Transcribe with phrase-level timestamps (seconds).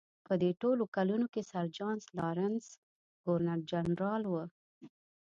[0.25, 2.65] په دې ټولو کلونو کې سر جان لارنس
[3.25, 4.33] ګورنر جنرال و.